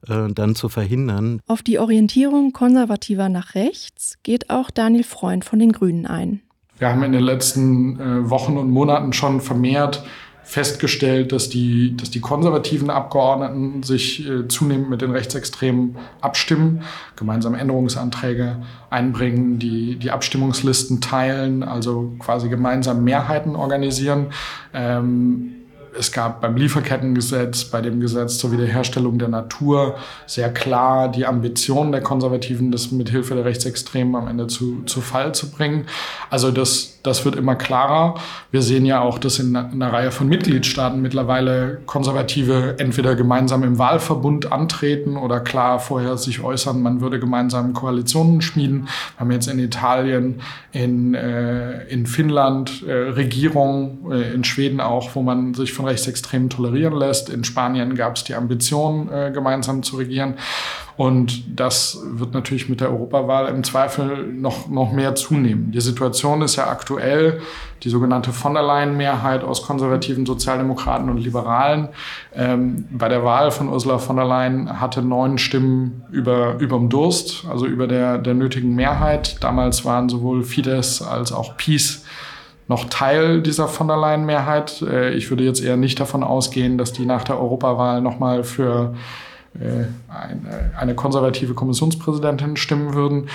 [0.08, 1.42] äh, dann zu verhindern.
[1.48, 6.42] Auf die Orientierung konservativer nach rechts geht auch Daniel Freund von den Grünen ein.
[6.78, 10.04] Wir haben in den letzten äh, Wochen und Monaten schon vermehrt
[10.44, 16.84] festgestellt, dass die, dass die konservativen Abgeordneten sich äh, zunehmend mit den Rechtsextremen abstimmen,
[17.16, 18.58] gemeinsam Änderungsanträge
[18.90, 24.28] einbringen, die, die Abstimmungslisten teilen, also quasi gemeinsam Mehrheiten organisieren.
[24.74, 25.61] Ähm,
[25.98, 31.92] es gab beim Lieferkettengesetz, bei dem Gesetz zur Wiederherstellung der Natur sehr klar die Ambition
[31.92, 35.86] der Konservativen, das mit Hilfe der Rechtsextremen am Ende zu, zu Fall zu bringen.
[36.30, 38.16] Also das, das wird immer klarer.
[38.52, 43.78] Wir sehen ja auch, dass in einer Reihe von Mitgliedstaaten mittlerweile Konservative entweder gemeinsam im
[43.78, 48.88] Wahlverbund antreten oder klar vorher sich äußern, man würde gemeinsam Koalitionen schmieden.
[49.16, 55.10] Wir haben jetzt in Italien, in, äh, in Finnland äh, Regierungen, äh, in Schweden auch,
[55.16, 57.30] wo man sich von Rechtsextremen tolerieren lässt.
[57.30, 60.36] In Spanien gab es die Ambition, äh, gemeinsam zu regieren.
[60.98, 65.72] Und das wird natürlich mit der Europawahl im Zweifel noch, noch mehr zunehmen.
[65.72, 67.42] Die Situation ist ja aktuell,
[67.84, 71.90] die sogenannte von der Leyen-Mehrheit aus konservativen Sozialdemokraten und Liberalen.
[72.36, 77.46] Ähm, bei der Wahl von Ursula von der Leyen hatte neun Stimmen über, überm Durst,
[77.50, 79.38] also über der, der nötigen Mehrheit.
[79.42, 82.04] Damals waren sowohl Fidesz als auch Peace
[82.72, 84.82] noch Teil dieser von der Leyen-Mehrheit.
[84.82, 88.96] Äh, ich würde jetzt eher nicht davon ausgehen, dass die nach der Europawahl nochmal für
[89.54, 89.86] äh,
[90.80, 93.28] eine konservative Kommissionspräsidentin stimmen würden.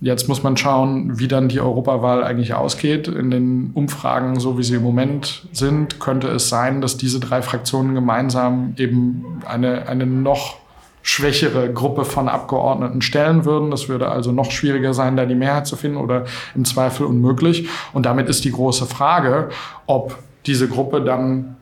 [0.00, 3.06] Jetzt muss man schauen, wie dann die Europawahl eigentlich ausgeht.
[3.06, 7.40] In den Umfragen, so wie sie im Moment sind, könnte es sein, dass diese drei
[7.40, 10.56] Fraktionen gemeinsam eben eine, eine noch
[11.02, 13.70] schwächere Gruppe von Abgeordneten stellen würden.
[13.70, 17.68] Das würde also noch schwieriger sein, da die Mehrheit zu finden oder im Zweifel unmöglich.
[17.92, 19.48] Und damit ist die große Frage,
[19.86, 21.56] ob diese Gruppe dann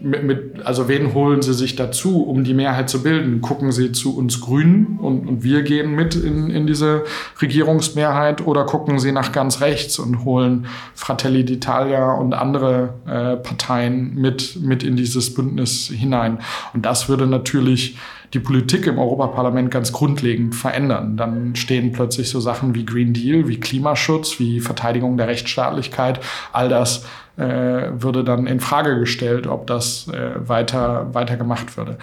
[0.00, 3.40] mit, mit, also wen holen sie sich dazu, um die Mehrheit zu bilden?
[3.40, 7.04] Gucken sie zu uns Grünen und, und wir gehen mit in, in diese
[7.40, 14.14] Regierungsmehrheit oder gucken sie nach ganz rechts und holen Fratelli d'Italia und andere äh, Parteien
[14.14, 16.38] mit, mit in dieses Bündnis hinein?
[16.72, 17.96] Und das würde natürlich
[18.32, 21.16] die Politik im Europaparlament ganz grundlegend verändern.
[21.16, 26.20] Dann stehen plötzlich so Sachen wie Green Deal, wie Klimaschutz, wie Verteidigung der Rechtsstaatlichkeit,
[26.52, 27.04] all das
[27.36, 31.96] äh, würde dann in Frage gestellt, ob das äh, weiter, weiter gemacht würde.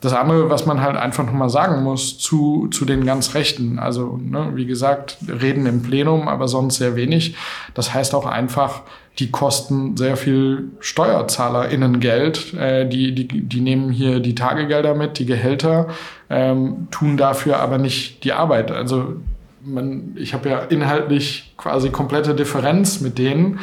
[0.00, 4.18] Das andere, was man halt einfach nochmal sagen muss zu, zu den ganz Rechten, also
[4.22, 7.36] ne, wie gesagt, reden im Plenum, aber sonst sehr wenig.
[7.74, 8.82] Das heißt auch einfach,
[9.18, 12.54] die kosten sehr viel SteuerzahlerInnen Geld.
[12.54, 15.88] Äh, die, die, die nehmen hier die Tagegelder mit, die Gehälter,
[16.30, 18.70] ähm, tun dafür aber nicht die Arbeit.
[18.70, 19.16] Also
[19.62, 23.60] man, ich habe ja inhaltlich quasi komplette Differenz mit denen.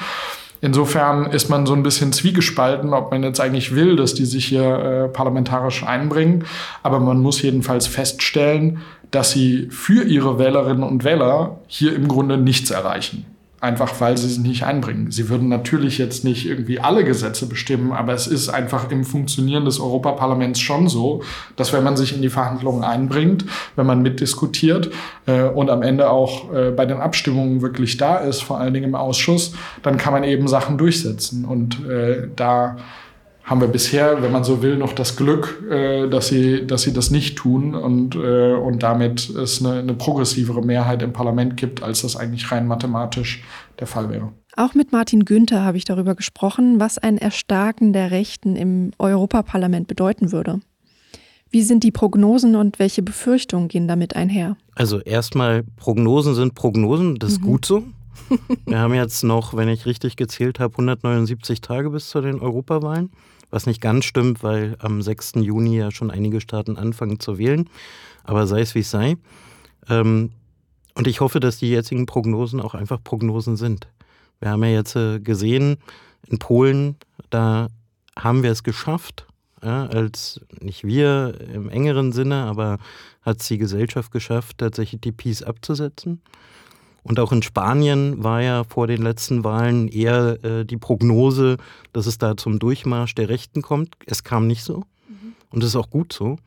[0.61, 4.45] Insofern ist man so ein bisschen zwiegespalten, ob man jetzt eigentlich will, dass die sich
[4.45, 6.45] hier äh, parlamentarisch einbringen.
[6.83, 12.37] Aber man muss jedenfalls feststellen, dass sie für ihre Wählerinnen und Wähler hier im Grunde
[12.37, 13.25] nichts erreichen
[13.61, 15.11] einfach weil sie es nicht einbringen.
[15.11, 19.65] Sie würden natürlich jetzt nicht irgendwie alle Gesetze bestimmen, aber es ist einfach im Funktionieren
[19.65, 21.21] des Europaparlaments schon so,
[21.55, 23.45] dass wenn man sich in die Verhandlungen einbringt,
[23.75, 24.89] wenn man mitdiskutiert
[25.27, 28.87] äh, und am Ende auch äh, bei den Abstimmungen wirklich da ist, vor allen Dingen
[28.87, 31.45] im Ausschuss, dann kann man eben Sachen durchsetzen.
[31.45, 32.77] Und äh, da
[33.51, 36.93] haben wir bisher, wenn man so will, noch das Glück, äh, dass, sie, dass sie
[36.93, 41.83] das nicht tun und, äh, und damit es eine, eine progressivere Mehrheit im Parlament gibt,
[41.83, 43.43] als das eigentlich rein mathematisch
[43.77, 44.31] der Fall wäre.
[44.55, 49.89] Auch mit Martin Günther habe ich darüber gesprochen, was ein Erstarken der Rechten im Europaparlament
[49.89, 50.61] bedeuten würde.
[51.49, 54.55] Wie sind die Prognosen und welche Befürchtungen gehen damit einher?
[54.75, 57.45] Also erstmal, Prognosen sind Prognosen, das ist mhm.
[57.45, 57.83] gut so.
[58.65, 63.11] Wir haben jetzt noch, wenn ich richtig gezählt habe, 179 Tage bis zu den Europawahlen
[63.51, 65.33] was nicht ganz stimmt, weil am 6.
[65.35, 67.69] Juni ja schon einige Staaten anfangen zu wählen.
[68.23, 69.17] Aber sei es wie es sei.
[69.87, 70.31] Ähm,
[70.95, 73.87] und ich hoffe, dass die jetzigen Prognosen auch einfach Prognosen sind.
[74.39, 75.77] Wir haben ja jetzt äh, gesehen,
[76.27, 76.95] in Polen,
[77.29, 77.67] da
[78.17, 79.27] haben wir es geschafft,
[79.63, 82.79] ja, als nicht wir im engeren Sinne, aber
[83.21, 86.21] hat es die Gesellschaft geschafft, tatsächlich die Peace abzusetzen.
[87.03, 91.57] Und auch in Spanien war ja vor den letzten Wahlen eher äh, die Prognose,
[91.93, 93.95] dass es da zum Durchmarsch der Rechten kommt.
[94.05, 94.83] Es kam nicht so.
[95.07, 95.33] Mhm.
[95.49, 96.37] Und das ist auch gut so.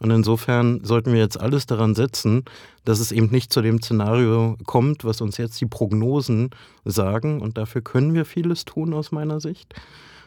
[0.00, 2.44] Und insofern sollten wir jetzt alles daran setzen,
[2.84, 6.50] dass es eben nicht zu dem Szenario kommt, was uns jetzt die Prognosen
[6.86, 7.40] sagen.
[7.40, 9.74] Und dafür können wir vieles tun aus meiner Sicht.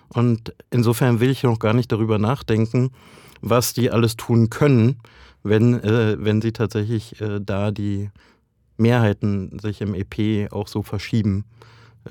[0.09, 2.91] Und insofern will ich noch gar nicht darüber nachdenken,
[3.41, 4.99] was die alles tun können,
[5.41, 8.11] wenn, äh, wenn sie tatsächlich äh, da die
[8.83, 11.45] Mehrheiten sich im EP auch so verschieben,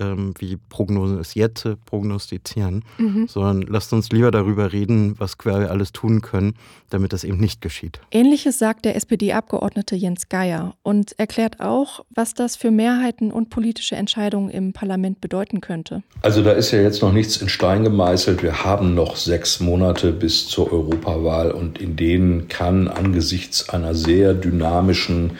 [0.01, 3.27] ähm, wie Prognosen es jetzt prognostizieren, mhm.
[3.29, 6.55] sondern lasst uns lieber darüber reden, was wir alles tun können,
[6.91, 8.01] damit das eben nicht geschieht.
[8.11, 13.97] Ähnliches sagt der SPD-Abgeordnete Jens Geier und erklärt auch, was das für Mehrheiten und politische
[13.97, 16.03] Entscheidungen im Parlament bedeuten könnte.
[16.23, 18.43] Also da ist ja jetzt noch nichts in Stein gemeißelt.
[18.43, 24.35] Wir haben noch sechs Monate bis zur Europawahl und in denen kann angesichts einer sehr
[24.35, 25.33] dynamischen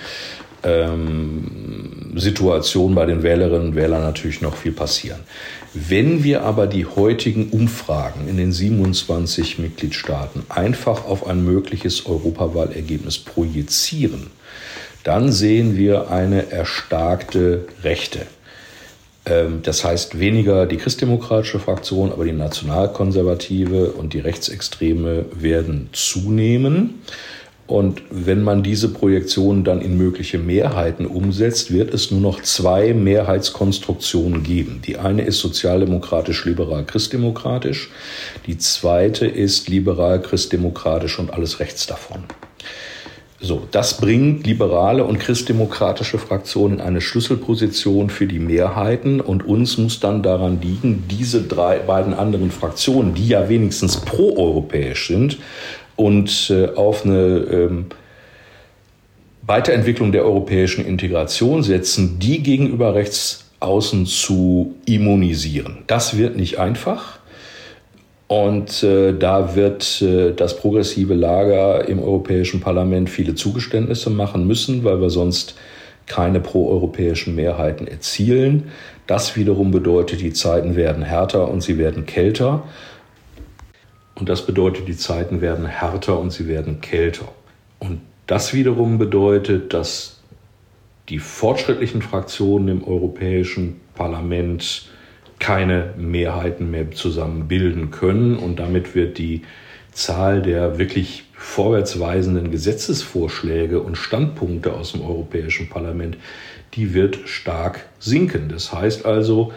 [0.65, 5.21] ähm, Situation bei den Wählerinnen und Wählern natürlich noch viel passieren.
[5.75, 13.19] Wenn wir aber die heutigen Umfragen in den 27 Mitgliedstaaten einfach auf ein mögliches Europawahlergebnis
[13.19, 14.27] projizieren,
[15.05, 18.27] dann sehen wir eine erstarkte Rechte.
[19.25, 27.03] Ähm, das heißt weniger die christdemokratische Fraktion, aber die nationalkonservative und die Rechtsextreme werden zunehmen.
[27.73, 32.93] Und wenn man diese Projektionen dann in mögliche Mehrheiten umsetzt, wird es nur noch zwei
[32.93, 34.83] Mehrheitskonstruktionen geben.
[34.87, 37.89] Die eine ist sozialdemokratisch-liberal-christdemokratisch.
[38.47, 42.25] Die zweite ist liberal-christdemokratisch und alles rechts davon.
[43.45, 49.79] So, das bringt liberale und christdemokratische Fraktionen in eine Schlüsselposition für die Mehrheiten und uns
[49.79, 55.39] muss dann daran liegen, diese drei beiden anderen Fraktionen, die ja wenigstens proeuropäisch sind,
[56.03, 57.87] und äh, auf eine ähm,
[59.43, 65.79] Weiterentwicklung der europäischen Integration setzen, die gegenüber Rechtsaußen zu immunisieren.
[65.87, 67.21] Das wird nicht einfach.
[68.27, 74.83] Und äh, da wird äh, das progressive Lager im Europäischen Parlament viele Zugeständnisse machen müssen,
[74.83, 75.55] weil wir sonst
[76.07, 78.71] keine proeuropäischen Mehrheiten erzielen.
[79.07, 82.65] Das wiederum bedeutet, die Zeiten werden härter und sie werden kälter.
[84.15, 87.29] Und das bedeutet, die Zeiten werden härter und sie werden kälter.
[87.79, 90.21] Und das wiederum bedeutet, dass
[91.09, 94.89] die fortschrittlichen Fraktionen im Europäischen Parlament
[95.39, 98.37] keine Mehrheiten mehr zusammen bilden können.
[98.37, 99.43] Und damit wird die
[99.91, 106.17] Zahl der wirklich vorwärtsweisenden Gesetzesvorschläge und Standpunkte aus dem Europäischen Parlament,
[106.75, 108.49] die wird stark sinken.
[108.49, 109.53] Das heißt also,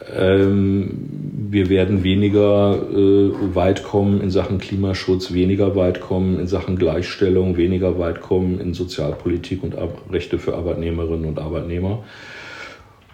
[0.00, 7.56] wir werden weniger äh, weit kommen in Sachen Klimaschutz, weniger weit kommen in Sachen Gleichstellung,
[7.56, 9.76] weniger weit kommen in Sozialpolitik und
[10.10, 12.04] Rechte für Arbeitnehmerinnen und Arbeitnehmer.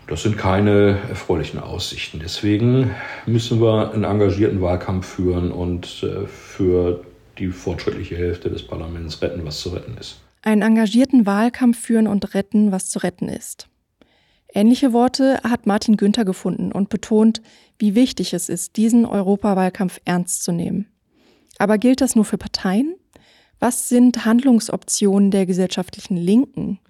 [0.07, 2.19] Das sind keine erfreulichen Aussichten.
[2.21, 2.91] Deswegen
[3.27, 7.05] müssen wir einen engagierten Wahlkampf führen und äh, für
[7.39, 10.21] die fortschrittliche Hälfte des Parlaments retten, was zu retten ist.
[10.43, 13.70] Einen engagierten Wahlkampf führen und retten, was zu retten ist.
[14.55, 17.41] Ähnliche Worte hat Martin Günther gefunden und betont,
[17.79, 20.87] wie wichtig es ist, diesen Europawahlkampf ernst zu nehmen.
[21.59, 22.95] Aber gilt das nur für Parteien?
[23.59, 26.81] Was sind Handlungsoptionen der gesellschaftlichen Linken,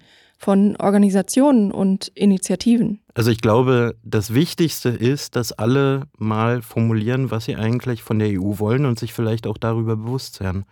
[0.41, 2.99] von Organisationen und Initiativen?
[3.13, 8.29] Also ich glaube, das Wichtigste ist, dass alle mal formulieren, was sie eigentlich von der
[8.29, 10.65] EU wollen und sich vielleicht auch darüber bewusst werden.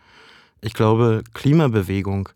[0.61, 2.29] Ich glaube, Klimabewegung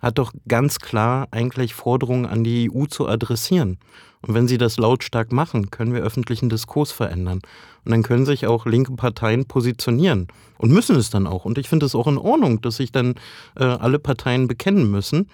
[0.00, 3.78] hat doch ganz klar eigentlich Forderungen an die EU zu adressieren.
[4.22, 7.40] Und wenn sie das lautstark machen, können wir öffentlichen Diskurs verändern.
[7.84, 10.26] Und dann können sich auch linke Parteien positionieren
[10.58, 11.44] und müssen es dann auch.
[11.44, 13.14] Und ich finde es auch in Ordnung, dass sich dann
[13.56, 15.28] äh, alle Parteien bekennen müssen.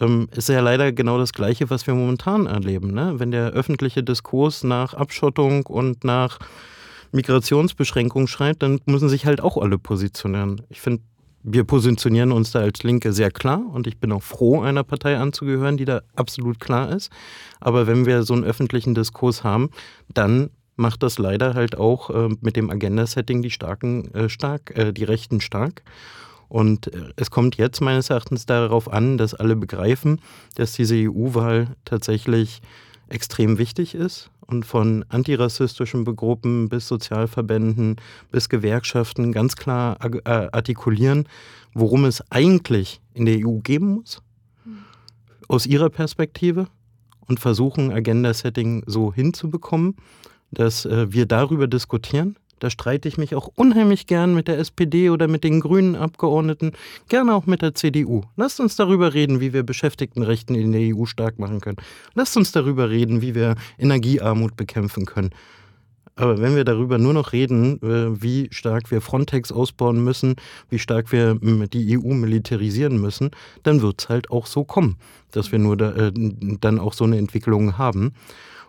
[0.00, 2.92] Ähm, ist ja leider genau das Gleiche, was wir momentan erleben.
[2.92, 3.14] Ne?
[3.18, 6.38] Wenn der öffentliche Diskurs nach Abschottung und nach
[7.12, 10.62] Migrationsbeschränkung schreit, dann müssen sich halt auch alle positionieren.
[10.68, 11.02] Ich finde,
[11.48, 15.16] wir positionieren uns da als Linke sehr klar und ich bin auch froh, einer Partei
[15.16, 17.10] anzugehören, die da absolut klar ist.
[17.60, 19.70] Aber wenn wir so einen öffentlichen Diskurs haben,
[20.12, 24.92] dann macht das leider halt auch äh, mit dem Agenda-Setting die starken äh, stark, äh,
[24.92, 25.82] die Rechten stark.
[26.48, 30.20] Und äh, es kommt jetzt meines Erachtens darauf an, dass alle begreifen,
[30.56, 32.60] dass diese EU-Wahl tatsächlich
[33.08, 37.96] extrem wichtig ist und von antirassistischen Gruppen bis Sozialverbänden
[38.30, 41.28] bis Gewerkschaften ganz klar äh, artikulieren,
[41.74, 44.22] worum es eigentlich in der EU geben muss,
[45.48, 46.68] aus ihrer Perspektive?
[47.28, 49.96] Und versuchen, Agenda-Setting so hinzubekommen,
[50.52, 55.10] dass äh, wir darüber diskutieren da streite ich mich auch unheimlich gern mit der SPD
[55.10, 56.72] oder mit den grünen Abgeordneten,
[57.08, 58.22] gerne auch mit der CDU.
[58.36, 61.78] Lasst uns darüber reden, wie wir Beschäftigtenrechten in der EU stark machen können.
[62.14, 65.30] Lasst uns darüber reden, wie wir Energiearmut bekämpfen können.
[66.18, 70.36] Aber wenn wir darüber nur noch reden, äh, wie stark wir Frontex ausbauen müssen,
[70.70, 73.30] wie stark wir die EU militarisieren müssen,
[73.64, 74.96] dann wird es halt auch so kommen,
[75.32, 78.14] dass wir nur da, äh, dann auch so eine Entwicklung haben.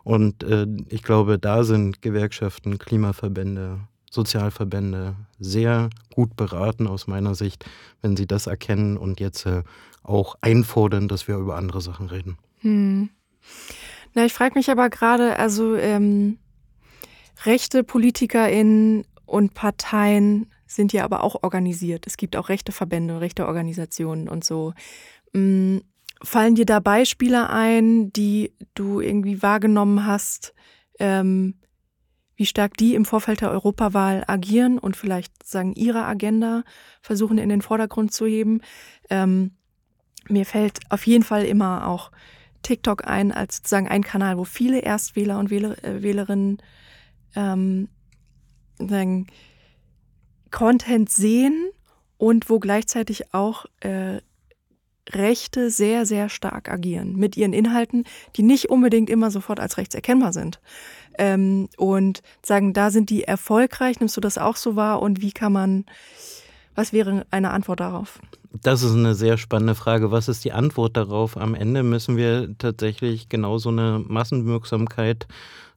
[0.07, 7.65] Und äh, ich glaube, da sind Gewerkschaften, Klimaverbände, Sozialverbände sehr gut beraten aus meiner Sicht,
[8.01, 9.63] wenn sie das erkennen und jetzt äh,
[10.03, 12.37] auch einfordern, dass wir über andere Sachen reden.
[12.61, 13.09] Hm.
[14.13, 16.37] Na, ich frage mich aber gerade, also ähm,
[17.43, 22.07] rechte PolitikerInnen und Parteien sind ja aber auch organisiert.
[22.07, 24.73] Es gibt auch rechte Verbände, rechte Organisationen und so.
[25.33, 25.81] Hm,
[26.23, 30.53] Fallen dir da Beispiele ein, die du irgendwie wahrgenommen hast,
[30.99, 31.55] ähm,
[32.35, 36.63] wie stark die im Vorfeld der Europawahl agieren und vielleicht sagen ihre Agenda
[37.01, 38.61] versuchen in den Vordergrund zu heben?
[39.09, 39.51] Ähm,
[40.29, 42.11] mir fällt auf jeden Fall immer auch
[42.61, 46.57] TikTok ein als sozusagen ein Kanal, wo viele Erstwähler und Wähler, äh, Wählerinnen
[47.35, 47.89] ähm,
[48.77, 49.27] sagen,
[50.51, 51.69] Content sehen
[52.17, 54.21] und wo gleichzeitig auch äh,
[55.13, 59.95] Rechte sehr, sehr stark agieren mit ihren Inhalten, die nicht unbedingt immer sofort als rechts
[59.95, 60.59] erkennbar sind.
[61.17, 63.99] Ähm, und sagen, da sind die erfolgreich.
[63.99, 65.01] Nimmst du das auch so wahr?
[65.01, 65.85] Und wie kann man,
[66.77, 68.19] was wäre eine Antwort darauf?
[68.51, 70.11] Das ist eine sehr spannende Frage.
[70.11, 71.35] Was ist die Antwort darauf?
[71.35, 75.27] Am Ende müssen wir tatsächlich genau so eine Massenwirksamkeit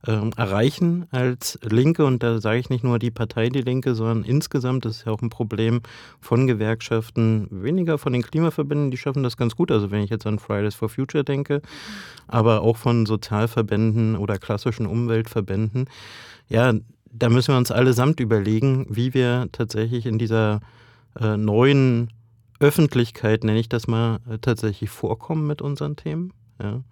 [0.06, 2.04] äh, erreichen als Linke.
[2.04, 5.12] Und da sage ich nicht nur die Partei Die Linke, sondern insgesamt, das ist ja
[5.12, 5.80] auch ein Problem
[6.20, 9.70] von Gewerkschaften, weniger von den Klimaverbänden, die schaffen das ganz gut.
[9.70, 11.62] Also wenn ich jetzt an Fridays for Future denke,
[12.28, 15.88] aber auch von Sozialverbänden oder klassischen Umweltverbänden.
[16.48, 16.74] Ja,
[17.12, 20.60] da müssen wir uns allesamt überlegen, wie wir tatsächlich in dieser
[21.18, 22.12] äh, neuen
[22.60, 26.32] Öffentlichkeit, nenne ich das mal, äh, tatsächlich vorkommen mit unseren Themen.
[26.62, 26.82] Ja.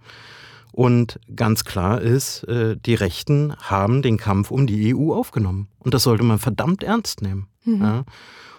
[0.72, 5.68] Und ganz klar ist, äh, die Rechten haben den Kampf um die EU aufgenommen.
[5.78, 7.48] Und das sollte man verdammt ernst nehmen.
[7.64, 7.82] Mhm.
[7.82, 8.04] Ja.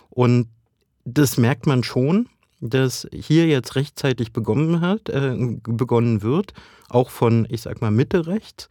[0.09, 0.49] Und
[1.05, 2.27] das merkt man schon,
[2.61, 6.53] dass hier jetzt rechtzeitig begonnen hat, äh, begonnen wird,
[6.89, 8.69] auch von, ich sag mal, Mitte rechts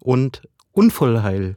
[0.00, 1.56] und Unvollheil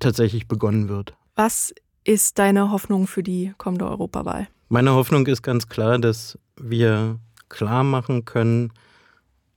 [0.00, 1.14] tatsächlich begonnen wird.
[1.34, 1.74] Was
[2.08, 4.48] ist deine Hoffnung für die kommende Europawahl?
[4.70, 8.72] Meine Hoffnung ist ganz klar, dass wir klar machen können,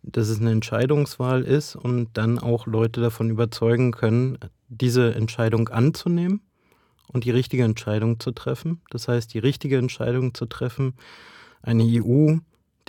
[0.04, 4.38] dass es eine Entscheidungswahl ist und dann auch Leute davon überzeugen können,
[4.68, 6.42] diese Entscheidung anzunehmen
[7.08, 8.82] und die richtige Entscheidung zu treffen.
[8.90, 10.96] Das heißt, die richtige Entscheidung zu treffen,
[11.62, 12.36] eine EU,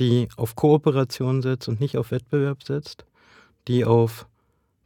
[0.01, 3.05] die auf Kooperation setzt und nicht auf Wettbewerb setzt,
[3.69, 4.27] die auf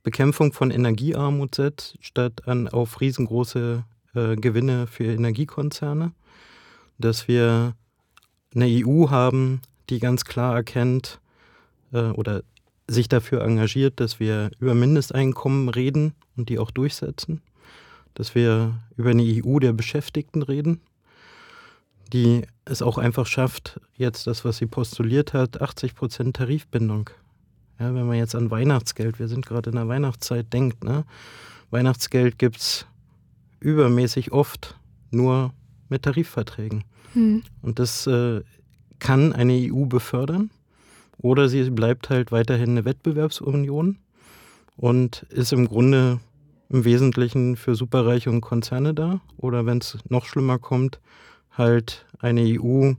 [0.03, 3.83] Bekämpfung von Energiearmut setzt, statt an, auf riesengroße
[4.17, 6.13] äh, Gewinne für Energiekonzerne,
[6.99, 7.75] dass wir
[8.55, 9.61] eine EU haben,
[9.91, 11.21] die ganz klar erkennt,
[11.93, 12.43] äh, oder
[12.89, 17.43] sich dafür engagiert, dass wir über Mindesteinkommen reden und die auch durchsetzen,
[18.15, 20.81] dass wir über eine EU der Beschäftigten reden,
[22.13, 27.11] die es auch einfach schafft, jetzt das, was sie postuliert hat, 80 Prozent Tarifbindung.
[27.79, 31.05] Ja, wenn man jetzt an Weihnachtsgeld, wir sind gerade in der Weihnachtszeit, denkt, ne?
[31.71, 32.87] Weihnachtsgeld gibt es
[33.67, 34.79] übermäßig oft
[35.11, 35.53] nur
[35.89, 36.85] mit Tarifverträgen.
[37.15, 37.43] Hm.
[37.63, 38.43] Und das äh,
[39.01, 40.51] kann eine EU befördern
[41.19, 43.99] oder sie bleibt halt weiterhin eine Wettbewerbsunion
[44.77, 46.21] und ist im Grunde
[46.69, 49.21] im Wesentlichen für Superreiche und Konzerne da.
[49.37, 51.01] Oder wenn es noch schlimmer kommt,
[51.51, 52.93] halt eine EU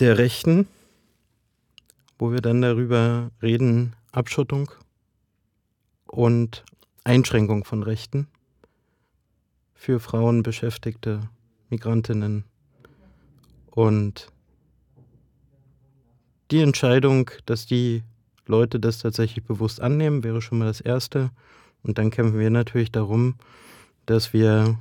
[0.00, 0.66] der Rechten,
[2.18, 4.70] wo wir dann darüber reden, Abschottung
[6.06, 6.64] und
[7.04, 8.26] Einschränkung von Rechten
[9.78, 11.20] für Frauen, Beschäftigte,
[11.70, 12.44] Migrantinnen.
[13.70, 14.26] Und
[16.50, 18.02] die Entscheidung, dass die
[18.46, 21.30] Leute das tatsächlich bewusst annehmen, wäre schon mal das Erste.
[21.84, 23.36] Und dann kämpfen wir natürlich darum,
[24.04, 24.76] dass wir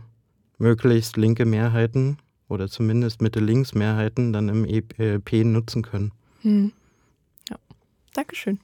[0.58, 2.18] möglichst linke Mehrheiten
[2.50, 6.12] oder zumindest Mitte-Links-Mehrheiten dann im EP nutzen können.
[6.41, 6.72] Hm.
[7.50, 7.58] Ja,
[8.14, 8.60] Dankeschön.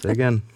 [0.00, 0.42] Sehr gern.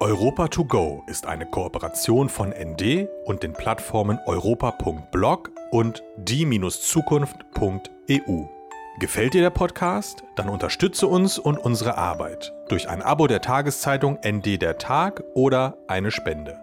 [0.00, 8.44] Europa to go ist eine Kooperation von ND und den Plattformen europa.blog und die-zukunft.eu.
[8.98, 10.24] Gefällt dir der Podcast?
[10.36, 15.76] Dann unterstütze uns und unsere Arbeit durch ein Abo der Tageszeitung ND der Tag oder
[15.86, 16.58] eine Spende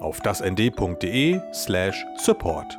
[0.00, 2.78] auf dasnd.de/support.